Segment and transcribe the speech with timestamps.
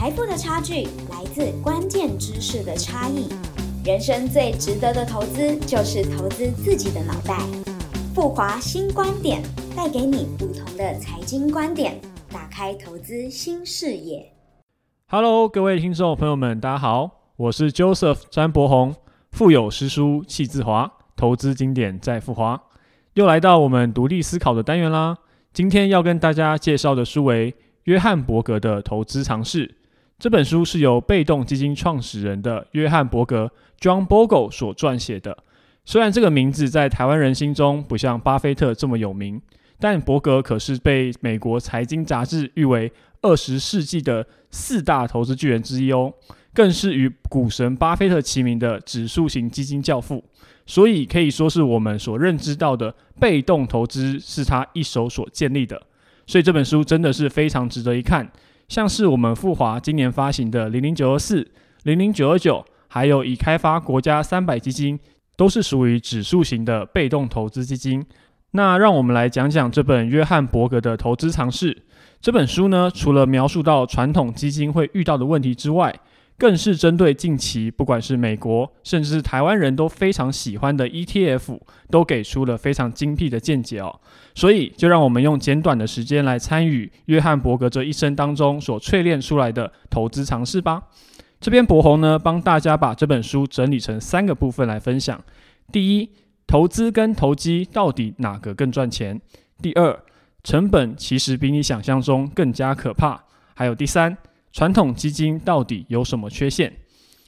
[0.00, 3.28] 财富的差距来自关键知识的差异。
[3.84, 7.38] 人生最值得的投资就是投资自己的脑袋。
[8.14, 9.42] 富华新观点
[9.76, 12.00] 带给你不同的财经观点，
[12.32, 14.32] 打开投资新视野。
[15.08, 18.94] Hello，各位听众朋友们，大家好，我是 Joseph 詹伯宏，
[19.32, 22.58] 富有诗书气自华，投资经典在富华，
[23.12, 25.18] 又来到我们独立思考的单元啦。
[25.52, 27.54] 今天要跟大家介绍的书为
[27.84, 29.76] 约翰伯格的投资常识。
[30.20, 33.50] 这本书是由被动基金创始人的约翰伯格
[33.80, 35.34] （John Bogle） 所撰写的。
[35.86, 39.40] 虽然这个名字在台湾人心中不像巴菲特这么有名，
[39.78, 46.12] 但伯格可是被美国财经杂志誉为二十世纪的四大投资巨人之一哦，
[46.52, 50.22] 更是与股神巴菲特齐名的指数型基金教父。
[50.66, 55.80] 所以可以说是我们所认知到的被动投资是他一手所建立的。
[56.26, 58.30] 所以这本书真的是非常值得一看。
[58.70, 61.50] 像是我们富华今年发行的零零九二四、
[61.82, 64.96] 零零九二九，还有已开发国家三百基金，
[65.36, 68.06] 都是属于指数型的被动投资基金。
[68.52, 71.82] 那让我们来讲讲这本约翰伯格的投资常识。
[72.20, 75.92] 这本书呢，除了描述到传统基金会遇到的问题之外，
[76.40, 81.60] 更是针对近期不管是美国，甚至是台湾人都非常喜欢的 ETF，
[81.90, 84.00] 都给出了非常精辟的见解哦。
[84.34, 90.84] 所以，就让我们用简短的时间来参与约翰伯格这一生当中所淬炼出来的投资尝试吧。
[91.38, 95.22] 这边博红呢，帮大家把这本书整理成三个部分来分享：
[95.70, 96.10] 第一，
[96.46, 99.18] 投资跟投机到底哪个更赚钱；
[99.60, 100.00] 第二，
[100.42, 103.24] 成本其实比你想象中更加可怕；
[103.54, 104.16] 还有第三。
[104.52, 106.72] 传统基金到底有什么缺陷？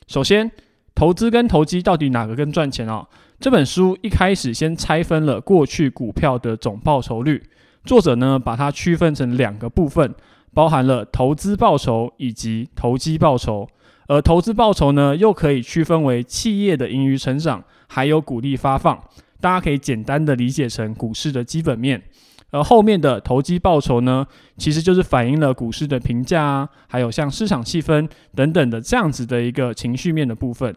[0.07, 0.51] 首先，
[0.95, 3.07] 投资跟投机到底哪个更赚钱啊？
[3.39, 7.43] 这本书一开始先拆分了过去股票的总报酬率，
[7.85, 10.15] 作者呢把它区分成两个部分，
[10.53, 13.69] 包含了投资报酬以及投机报酬。
[14.09, 19.01] 而投资报酬呢，又可以区分为企业的盈余成长，还有股利发放。
[19.41, 22.03] 大家可以简单的理解成股市的基本面。
[22.53, 24.25] 而后面的投机报酬呢，
[24.57, 30.75] 其实就是反映了股市的评价啊，还有像市场气氛等等的这样子的一个情绪面的部分。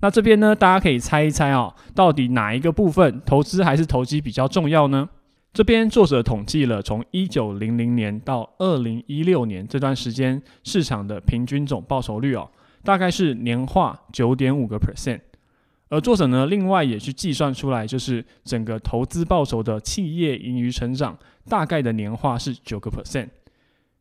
[0.00, 5.08] 那这边呢，大家可以猜一猜啊，到底哪一个部分投资还是投机比较重要呢？
[5.52, 12.48] 这边作者统计了从一九零零年到二零一六年这段时间市场的平均总报酬率哦，
[12.84, 15.20] 大概是年化九点五个 percent。
[15.90, 21.16] 而作者呢，另外也去计算出来，就是整个投资报酬的企业盈余成长
[21.48, 23.28] 大概的年化是九个 percent，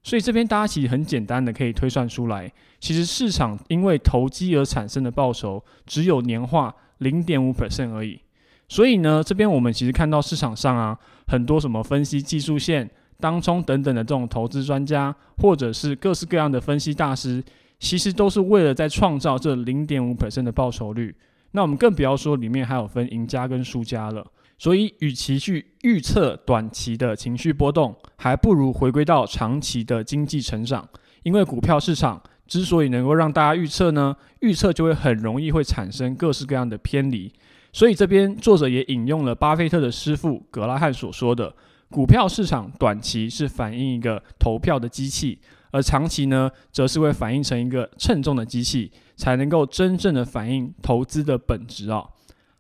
[0.04, 8.20] 所以这边大家其实很简单的可以推算出来，其实市场因为投机而产生的报酬只有年化零点五 percent 而已。
[8.68, 10.98] 所以呢，这边我们其实看到市场上啊，
[11.28, 17.42] 很多什么分析技术线、当冲等等的这种投资专家，或者是各式各样的分析大师，
[17.80, 21.16] 其实都是为了在创造这零点五 percent 的报酬率。
[21.58, 24.24] 那我们更不要说里面还有分赢家跟输家了。
[24.60, 30.88] 所以，与其去预测短期的情绪波动，还不如回归到长期的经济成长。
[31.24, 37.34] 因为股票市场之所以能够让大家预测呢，预测就会很容易会产生各式各样的偏离。
[37.74, 41.52] 所以这边作者也引用了巴菲特的师傅格拉汉所说的：
[41.90, 45.40] 股票市场短期是反映一个投票的机器。
[45.72, 52.10] 而长期呢，则是会反映成一个称重的机器，才能够真正的反映投资的本质哦。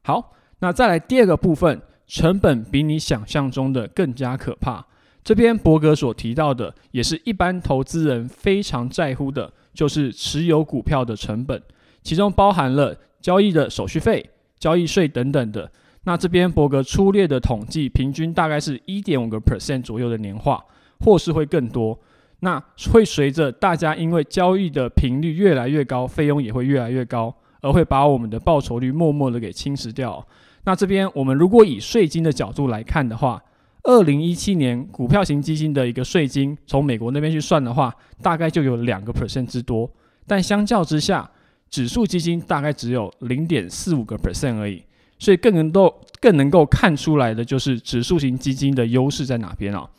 [0.04, 4.86] 好，那再来第二个部分，成本比你想象中的更加可怕。
[5.24, 11.62] 这边伯格所提到的，也是一般投资人非常在乎的，就是持有股票的成本，
[12.02, 15.70] 其中包含了交易的手续费、交易税等等的。
[16.06, 20.64] 那这边伯格粗略的统计，平均大概是一点五个 percent 左右的年化，
[21.02, 22.00] 或是会更多。
[22.40, 22.62] 那
[22.92, 30.26] 会随着大家因为交易的频率越来越高，费用也会越来越高，而会把我们的报酬率默默的给侵蚀掉。
[30.64, 33.42] 那这边我们如果以税金的角度来看的话，
[33.84, 39.90] 二零一七年股票型基金的一个税金，从美国那边去算的话，大概就有两个 percent 之多。
[40.28, 41.30] 但相较之下，
[41.70, 44.84] 指数基金大概只有零点四五个 percent 而已。
[45.20, 49.90] 所以更能够更能够看出来的就是指数型基金的优势在哪边啊？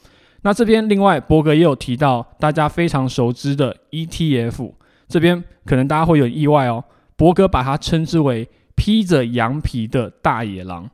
[0.42, 4.72] 那这边另外，伯格也有提到大家非常熟知的 ETF，
[5.08, 6.84] 这边可能大家会有意外哦。
[7.16, 10.88] 伯格把它称之为披着羊皮的大野狼，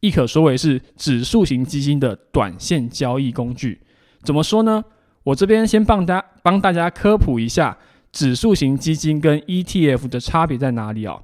[0.00, 3.80] 亦可说为是指数型基金的短线交易工具。
[4.22, 4.84] 怎么说呢？
[5.22, 7.76] 我这边先帮大帮大家科普一下
[8.12, 11.22] 指数型基金跟 ETF 的差别在哪里哦。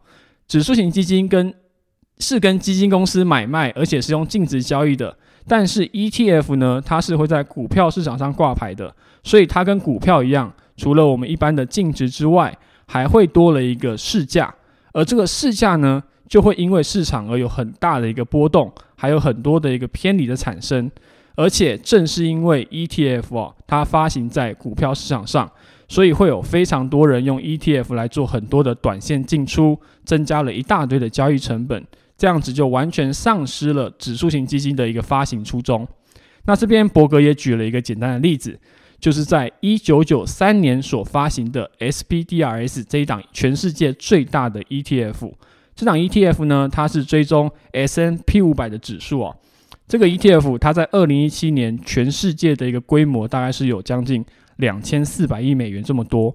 [0.49, 1.53] 指数型基金跟
[2.19, 5.17] 是跟基金公司买卖，而且是用净值交易的。
[5.49, 12.57] 但是 ETF 呢，它是会在股票市场上挂牌的，所以它跟股票一样，除了我们一般的净值之外，
[12.87, 14.53] 还会多了一个市价，
[14.93, 20.91] 而这个市价呢，就会因为市场而有很大的一个波动，还有很多的一个偏离的产生。
[21.39, 25.47] 而且正是因为 ETF 哦，它发行在股票市场上，
[25.87, 31.85] 所以会有非常多人用 ETF 来做很多的短线进出，增加了一大堆的交易成本。
[32.17, 35.87] 这样子就完全丧失了指数型基金的一个发行初衷。
[36.45, 38.59] 那这边伯格也举了一个简单的例子，
[38.99, 45.33] 就是在一九九三年所发行的 SPDRS 这一档全世界最大的 ETF。
[45.75, 49.37] 这档 ETF 呢，它是追踪 S&P 五百的指数哦。
[49.87, 54.25] 这个 ETF 它在二零一七年全世界的一个规模大概是有将近
[54.57, 56.35] 两千四百亿美元这么多。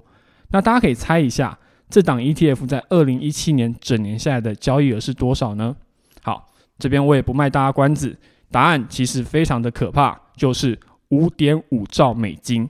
[0.51, 1.57] 那大家可以猜一下，
[1.91, 5.75] 这档 ETF 在二零一七年整年下来的交易额是多少呢？
[6.23, 8.17] 好，这边我也不卖大家关子，
[8.49, 10.79] 答案其实非常的可怕，就是
[11.09, 12.67] 五点五兆美金。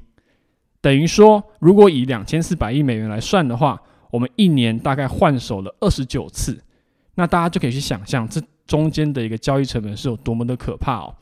[0.82, 3.80] 等于说，如果以两千四百亿美元来算的话，
[4.10, 6.60] 我们一年大概换手了二十九次。
[7.16, 8.42] 那大家就可以去想象这。
[8.68, 11.14] 中间的一个交易成本是有多么的可怕哦，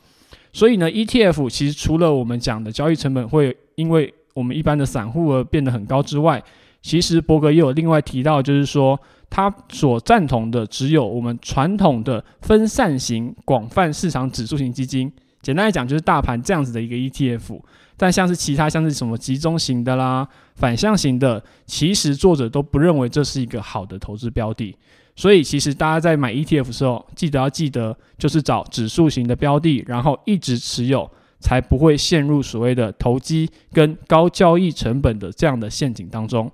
[0.53, 6.43] 所以呢，ETF 其实除了我们讲的交易成本会因为我们一般的散户而变得很高之外，
[6.81, 8.99] 其实伯格也有另外提到，就是说
[9.29, 15.11] 他所赞同的只有我们传统的分散型广泛市场指数型基金，
[15.41, 17.59] 简单来讲就是大盘这样子的一个 ETF，
[17.97, 24.75] 但像是其他像是什么集中型的啦、反向型的，其实作者都不认为这是一个好的投资标的。
[25.15, 31.11] 所以，其实大家在买 ETF 的时候，记得要记得，就是找指数型的标的，然后一直持有，
[31.41, 36.49] 才不会陷入所谓的投机跟高交易成本的这样的陷阱当中。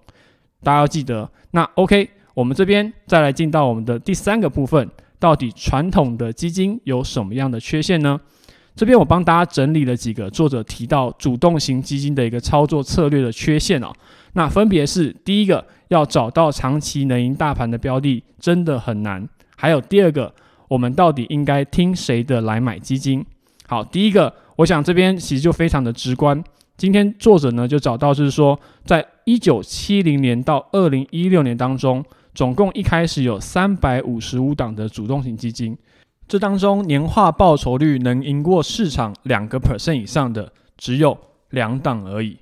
[0.63, 1.29] 大家要记得。
[1.51, 8.19] 那 OK，我们这边再来进到我们的第三个部分，到底传统的基金有什么样的缺陷呢？
[8.75, 13.93] 这边我帮大家整理了几个作者提到主动型基金的一个操作策略的缺陷哦。
[14.33, 15.65] 那分别是第一个。
[15.89, 19.29] 要找到长期能赢大盘的标的真的很难。
[19.55, 20.33] 还有第二个，
[20.67, 23.23] 我们到底应该听谁的来买基金？
[23.67, 26.43] 好，第一个，我想这边其实就非常的直观。
[26.77, 35.77] 今天作者呢就找到，是说，在一九七零年到二零一六年当中，总共一开始有三百五十五档的主动型基金，
[36.27, 41.17] 这当中年化报酬率能赢过市场两个 percent 以上的只有
[41.51, 42.37] 两档而已。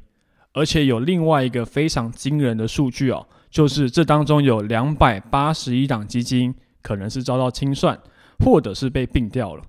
[0.54, 8.00] 而且有另外一个非常惊人的数据哦，就是这当中有两百八十一档基金可能是遭到清算，
[8.44, 9.64] 或者是被并掉了。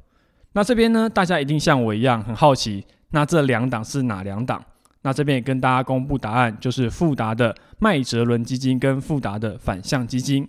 [0.52, 2.84] 那这边呢，大家一定像我一样很好奇，
[3.14, 4.60] 那这两档是哪两档？
[5.02, 10.48] 那这边也跟大家公布答案，就是富达的麦哲伦基金跟富达的反向基金。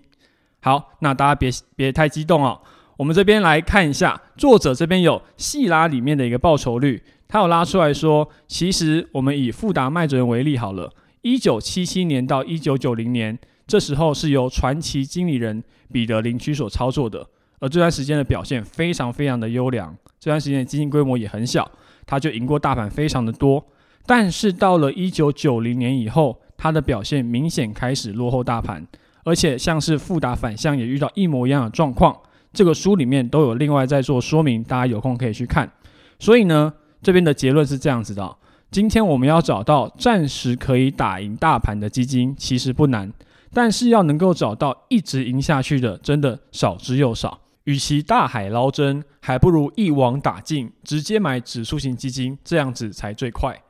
[0.62, 2.60] 好，那大家别别太激动哦，
[2.98, 7.04] 我们这边来看一下，作者这边有细拉里面的一个报酬率。
[7.28, 10.92] 他有拉出来说，其实我们以富达麦哲伦为例好了，
[11.22, 13.38] 一九七七年到一九九零年，
[13.68, 17.28] 这时候是由传奇经理人彼得林区所操作的，
[17.60, 21.70] 而这段时间的表现非常非常的优良，这段时间的基金规模也很小，
[22.06, 23.66] 他就赢过大盘非常的多。
[24.06, 28.86] 但是到了一九九零年以后，他的表现明显开始落后大盘，
[29.24, 32.16] 而且像是富达反向也遇到一模一样的状况，
[32.54, 35.72] 这个书里面都有另外在做说明，大家有空可以去看。
[36.20, 36.74] 所以呢。
[37.04, 38.36] 这边的结论是这样子的：
[38.72, 43.14] 今天我们要找到暂时可以打赢大盘的基金，其实不难，
[43.54, 47.42] 但是要能够找到一直赢下去的，真的少之又少。
[47.66, 53.62] 与其大海捞针，还不如一网打尽，直接买指数型基金，这样子才最快。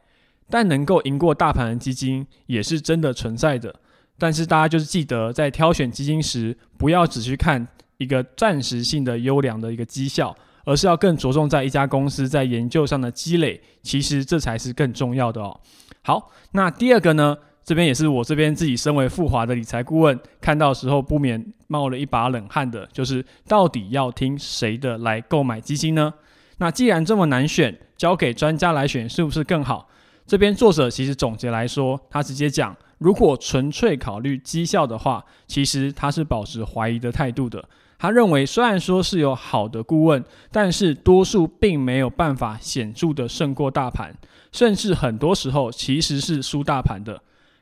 [0.49, 3.75] 但能够赢过大盘的基金，也是真的存在的。
[4.17, 10.33] 但是大家就是记得，在挑选基金时，不要只去看一个暂时性的优良的一个绩效。
[10.67, 15.59] 而是要更着重在一家公司在研究上的积累，其实这才是更重要的哦。
[16.01, 26.13] 好，那第二个呢，这边也是我这边自己身为富华的理财顾问，看到时候不免冒了一把冷汗的，就是到底要听谁的来购买基金呢？
[26.60, 29.89] 那既然这么难选，交给专家来选是不是更好？
[30.27, 37.67] 这边作者其实总结来说，他直接讲，如果纯粹考虑绩效的话，其实他是保持怀疑的态度的。
[37.98, 44.15] 他认为，虽然说是有好的顾问，但是多数并没有办法显著的胜过大盘，
[44.51, 47.19] 甚至很多时候其实是输大盘的。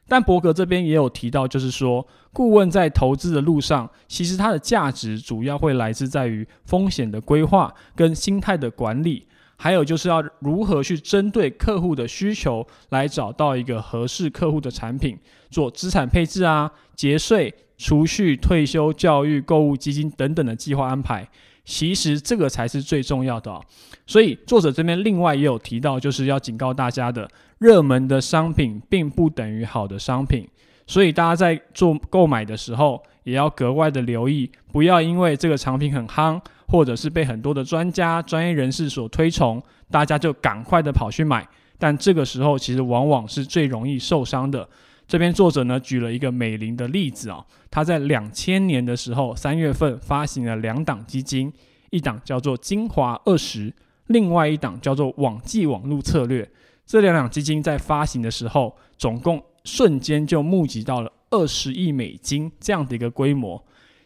[0.08, 15.18] 但伯格这边也有提到，就是说，顾问在投资的路上，其实它的价值主要会来自在于风险的规划跟心态的管理，还有就是要如何去针对客户的需求来找到一个合适客户的产品，
[15.50, 17.54] 做资产配置啊、节税。
[17.76, 21.28] 储蓄、退休、教育、购物基金等等的计划安排，
[21.66, 23.60] 其实这个才是最重要的。
[24.06, 30.48] 所以作者这边另外也有提到，就是要警告大家的，热门的商品并不等于好的商品。
[30.86, 41.48] 所以大家在做购买的时候，也要格外的留意，不要因为这个产品很夯，或者是被很多的专家、专业人士所推崇，大家就赶快的跑去买。
[41.78, 44.68] 但这个时候其实往往是最容易受伤的。
[45.06, 51.52] 这边作者呢举了一个美林的例子啊，他在两千年的时候三月份发行了两档基金，
[51.90, 53.74] 一档叫做精华二十，
[54.08, 56.50] 另外一档叫做网际网络策略。
[56.86, 63.62] 这两档基金在发行的时候，总共瞬间就募集到了二十亿美金这样的一个规模。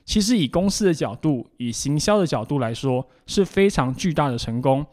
[0.08, 4.84] 其实以公司的角度，以行销的角度来说，是非常巨大的成功。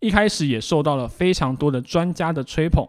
[0.00, 2.84] 一开始也受到了非常多的专家的吹捧，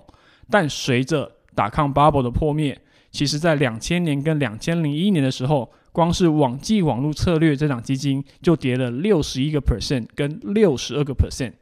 [0.49, 11.53] 但随着打抗 bubble 的破灭，其实在两千年跟两千零一年的时候，光是网际网络策略这档基金就跌了六十一个 percent 跟六十二个 percent，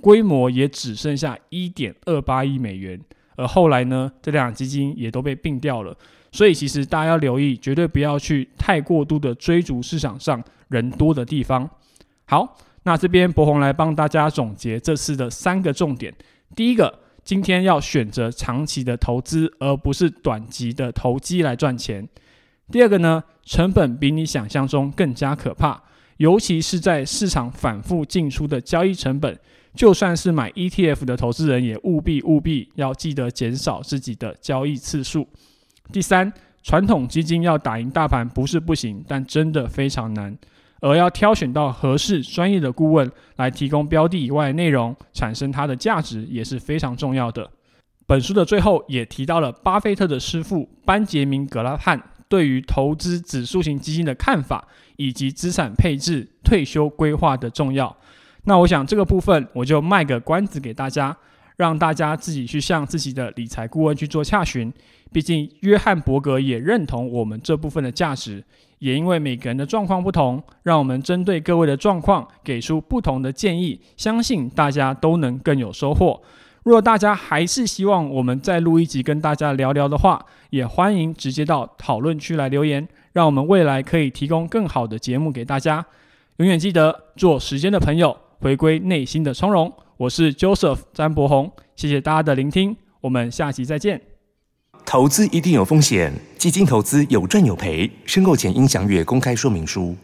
[0.00, 2.98] 规模也只剩下一点二八亿美元。
[3.36, 5.94] 而后来呢，这两基金也都被并掉了。
[6.36, 11.68] 所以其实大家要留意，绝对不要去太过度的追逐市场上人多的地方。
[12.26, 16.14] 好，那这边博宏来帮大家总结这次的三个重点。
[16.54, 17.00] 第一个。
[17.26, 22.08] 今天要选择长期的投资，而不是短期的投机来赚钱。
[22.70, 25.82] 第二个呢，成本比你想象中更加可怕，
[26.18, 29.36] 尤其是在市场反复进出的交易成本。
[29.74, 35.26] 就算是买 ETF 的投资人，也务必务必要记得减少自己的交易次数。
[35.92, 40.36] 第三，传统基金要打赢大盘不是不行，但真的非常难。
[40.80, 47.50] 而要挑选到合适专业的顾问来提供标的以外的内容，产生它的价值也是非常重要的。
[48.06, 57.96] 本书的最后也提到了巴菲特的师傅班杰明·格拉汉对于投资指数型基金的看法，以及资产配置、退休规划的重要。
[58.44, 61.16] 那我想这个部分我就卖个关子给大家，
[61.56, 64.72] 让大家自己去向自己的理财顾问去做洽询。
[65.12, 68.44] 毕竟约翰伯格也认同我们这部分的价值。
[68.78, 76.20] 也因为每个人的状况不同，让我们针对各位的状况给出不同的建议，相信大家都能更有收获。
[76.62, 85.86] 若大家还是希望我们再录一集跟大家聊聊的话，也欢迎直接到讨论区来留言，让我们未来可以提供更好的节目给大家。
[86.36, 89.72] 永远记得做时间的朋友，回归内心的从容。
[89.98, 93.98] 我是 Joseph 詹博宏，谢谢大家的聆听，我们下期再见。
[94.84, 99.96] 投资一定有风险，基金投资有赚有赔，申购前应详阅公开说明书。